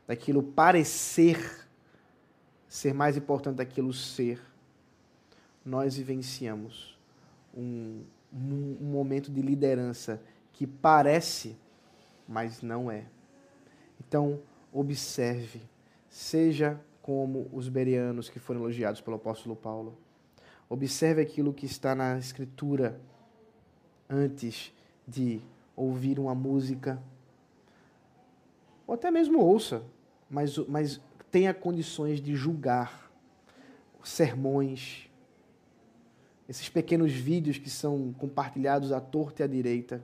[0.06, 1.68] daquilo parecer
[2.68, 4.40] ser mais importante daquilo ser,
[5.66, 6.98] nós vivenciamos
[7.56, 10.22] um, um, momento de liderança
[10.54, 11.58] que parece
[12.28, 13.06] mas não é.
[14.08, 14.40] Então,
[14.74, 15.62] observe,
[16.10, 19.96] seja como os bereanos que foram elogiados pelo apóstolo Paulo.
[20.68, 23.00] Observe aquilo que está na Escritura
[24.10, 24.74] antes
[25.08, 25.40] de
[25.76, 27.00] ouvir uma música,
[28.88, 29.84] ou até mesmo ouça,
[30.28, 31.00] mas, mas
[31.30, 33.12] tenha condições de julgar
[34.04, 35.08] sermões,
[36.50, 40.04] esses pequenos vídeos que são compartilhados à torta e à direita.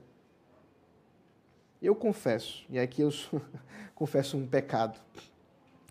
[1.80, 3.40] Eu confesso, e aqui eu sou,
[3.94, 4.98] confesso um pecado,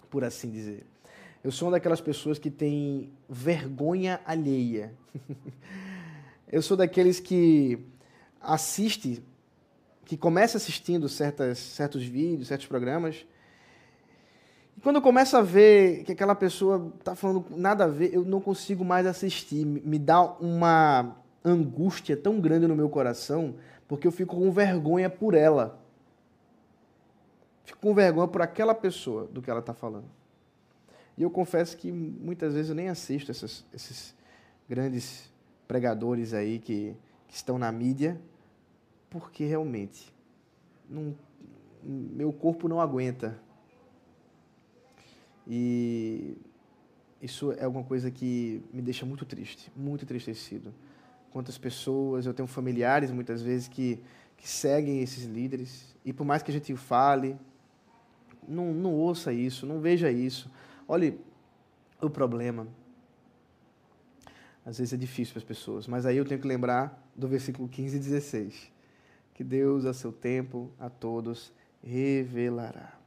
[0.09, 0.85] por assim dizer.
[1.43, 4.93] Eu sou uma daquelas pessoas que tem vergonha alheia.
[6.51, 7.79] eu sou daqueles que
[8.41, 9.23] assiste,
[10.03, 13.25] que começa assistindo certas, certos vídeos, certos programas,
[14.77, 18.23] e quando eu começo a ver que aquela pessoa está falando nada a ver, eu
[18.23, 19.65] não consigo mais assistir.
[19.65, 23.55] Me dá uma angústia tão grande no meu coração,
[23.87, 25.79] porque eu fico com vergonha por ela.
[27.63, 30.09] Fico com vergonha por aquela pessoa do que ela está falando.
[31.17, 34.15] E eu confesso que muitas vezes eu nem assisto essas, esses
[34.69, 35.31] grandes
[35.67, 36.95] pregadores aí que,
[37.27, 38.19] que estão na mídia,
[39.09, 40.13] porque realmente
[40.89, 41.15] não,
[41.83, 43.39] meu corpo não aguenta
[45.47, 46.37] e
[47.21, 50.73] isso é alguma coisa que me deixa muito triste, muito entristecido.
[51.37, 53.99] Quantas pessoas, eu tenho familiares muitas vezes que,
[54.35, 57.37] que seguem esses líderes, e por mais que a gente fale,
[58.47, 60.51] não, não ouça isso, não veja isso.
[60.87, 61.19] Olhe
[62.01, 62.67] o problema.
[64.65, 67.67] Às vezes é difícil para as pessoas, mas aí eu tenho que lembrar do versículo
[67.67, 68.71] 15 e 16.
[69.33, 72.97] Que Deus, a seu tempo, a todos revelará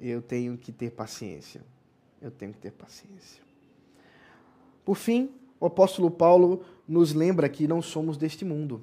[0.00, 1.62] eu tenho que ter paciência.
[2.20, 3.42] Eu tenho que ter paciência.
[4.84, 5.30] Por fim,
[5.60, 8.82] o apóstolo Paulo nos lembra que não somos deste mundo,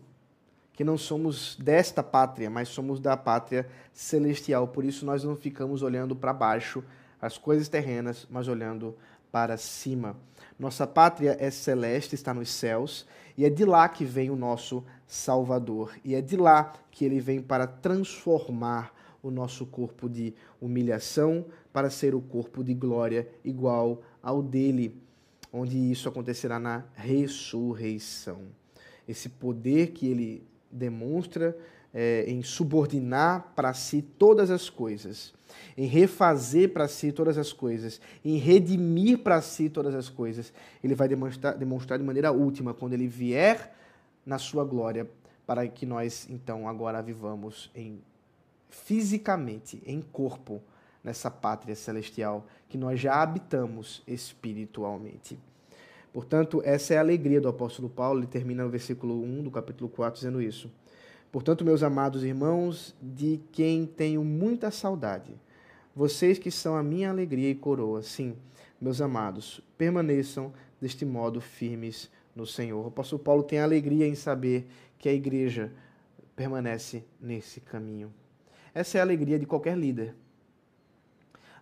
[0.74, 4.68] que não somos desta pátria, mas somos da pátria celestial.
[4.68, 6.84] Por isso nós não ficamos olhando para baixo,
[7.22, 8.96] as coisas terrenas, mas olhando
[9.32, 10.16] para cima.
[10.60, 13.06] Nossa pátria é celeste, está nos céus,
[13.38, 17.20] e é de lá que vem o nosso Salvador, e é de lá que ele
[17.20, 24.02] vem para transformar o nosso corpo de humilhação para ser o corpo de glória igual
[24.22, 25.02] ao dele,
[25.56, 28.42] onde isso acontecerá na ressurreição.
[29.08, 31.58] Esse poder que ele demonstra
[31.94, 35.34] é, em subordinar para si todas as coisas,
[35.78, 40.52] em refazer para si todas as coisas, em redimir para si todas as coisas,
[40.84, 43.74] ele vai demonstrar, demonstrar de maneira última, quando ele vier
[44.26, 45.10] na sua glória,
[45.48, 48.02] para que nós então agora vivamos em
[48.70, 50.62] fisicamente, em corpo,
[51.06, 55.40] nessa pátria celestial que nós já habitamos espiritualmente.
[56.12, 59.88] Portanto, essa é a alegria do apóstolo Paulo, ele termina no versículo 1 do capítulo
[59.88, 60.72] 4 dizendo isso.
[61.32, 65.36] Portanto, meus amados irmãos, de quem tenho muita saudade,
[65.96, 68.36] vocês que são a minha alegria e coroa, sim,
[68.82, 70.52] meus amados, permaneçam
[70.82, 72.84] deste modo firmes no Senhor.
[72.84, 75.72] O apóstolo Paulo tem alegria em saber que a igreja
[76.36, 78.12] permanece nesse caminho.
[78.74, 80.16] Essa é a alegria de qualquer líder.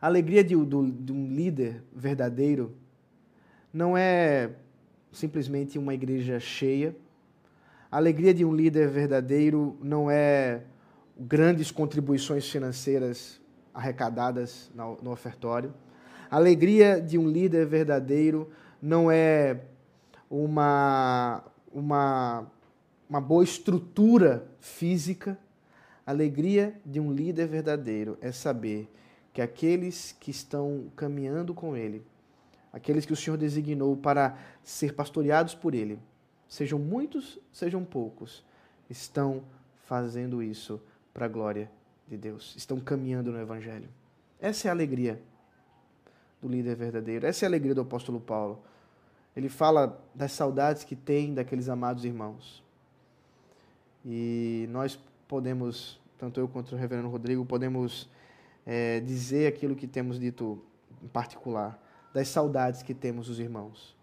[0.04, 2.76] A alegria de, do, de um líder verdadeiro
[3.72, 4.50] não é
[5.14, 6.94] simplesmente uma igreja cheia.
[7.90, 10.64] A alegria de um líder verdadeiro não é
[11.18, 13.40] grandes contribuições financeiras
[13.74, 15.74] arrecadadas no ofertório.
[16.30, 18.52] A alegria de um líder verdadeiro
[18.82, 19.62] não é
[20.30, 22.52] uma, uma,
[23.10, 25.40] uma boa estrutura física.
[26.06, 28.90] A alegria de um líder verdadeiro é saber
[29.34, 32.06] que aqueles que estão caminhando com ele,
[32.72, 36.00] aqueles que o Senhor designou para ser pastoreados por ele,
[36.48, 38.46] sejam muitos, sejam poucos,
[38.90, 39.44] estão
[39.86, 40.80] fazendo isso
[41.14, 41.70] para a glória
[42.08, 43.90] de Deus, estão caminhando no Evangelho.
[44.40, 45.20] Essa é a alegria
[46.42, 48.62] do líder verdadeiro, essa é a alegria do apóstolo Paulo.
[49.36, 52.62] Ele fala das saudades que tem daqueles amados irmãos.
[54.06, 58.08] E nós podemos, tanto eu quanto o reverendo Rodrigo, podemos
[58.66, 60.62] é, dizer aquilo que temos dito
[61.04, 61.80] em particular,
[62.14, 63.96] das saudades que temos dos irmãos,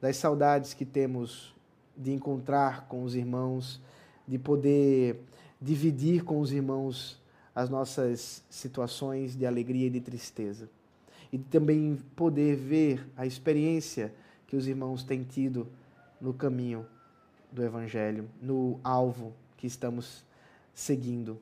[0.00, 1.54] das saudades que temos
[1.96, 3.80] de encontrar com os irmãos,
[4.26, 5.20] de poder
[5.60, 7.20] dividir com os irmãos
[7.54, 10.68] as nossas situações de alegria e de tristeza.
[11.32, 14.12] E também poder ver a experiência
[14.46, 15.66] que os irmãos têm tido
[16.20, 16.86] no caminho
[17.50, 20.24] do Evangelho, no alvo que estamos
[20.74, 21.40] seguindo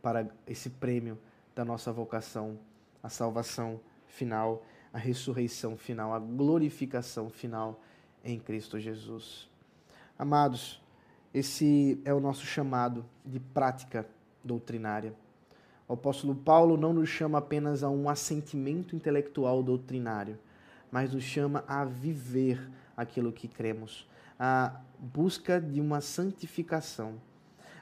[0.00, 1.18] para esse prêmio
[1.54, 2.58] da nossa vocação,
[3.02, 7.80] a salvação final, a ressurreição final, a glorificação final
[8.24, 9.48] em Cristo Jesus.
[10.18, 10.82] Amados,
[11.34, 14.06] Esse é o nosso chamado de prática
[14.44, 15.14] doutrinária.
[15.88, 20.38] O apóstolo Paulo não nos chama apenas a um assentimento intelectual doutrinário,
[20.90, 24.06] mas nos chama a viver aquilo que cremos,
[24.38, 27.14] a busca de uma santificação,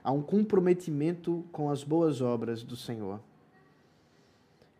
[0.03, 3.21] a um comprometimento com as boas obras do Senhor.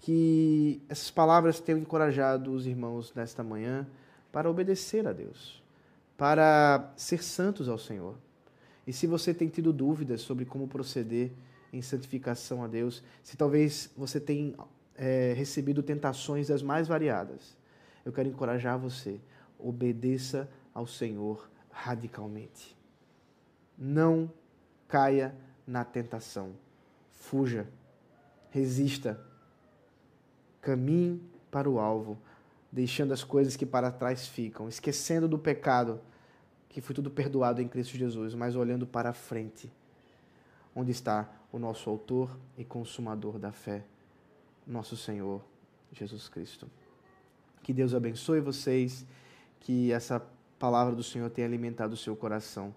[0.03, 3.87] Que essas palavras tenham encorajado os irmãos nesta manhã
[4.33, 5.63] para obedecer a Deus,
[6.17, 8.17] para ser santos ao Senhor.
[8.87, 11.31] E se você tem tido dúvidas sobre como proceder
[11.71, 14.55] em santificação a Deus, se talvez você tenha
[14.97, 17.57] é, recebido tentações das mais variadas,
[18.05, 19.21] eu quero encorajar você,
[19.59, 22.75] obedeça ao Senhor radicalmente.
[23.77, 24.33] Não
[24.89, 25.35] caia
[25.67, 26.53] na tentação.
[27.13, 27.67] Fuja.
[28.51, 29.30] Resista.
[30.61, 32.19] Caminhe para o alvo,
[32.71, 36.01] deixando as coisas que para trás ficam, esquecendo do pecado,
[36.69, 39.71] que foi tudo perdoado em Cristo Jesus, mas olhando para a frente,
[40.75, 43.85] onde está o nosso autor e consumador da fé,
[44.67, 45.43] nosso Senhor
[45.93, 46.69] Jesus Cristo.
[47.63, 49.05] Que Deus abençoe vocês,
[49.61, 50.25] que essa
[50.59, 52.75] palavra do Senhor tenha alimentado o seu coração.